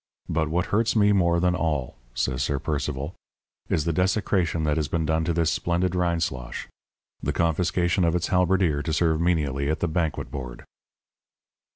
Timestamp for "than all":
1.39-1.95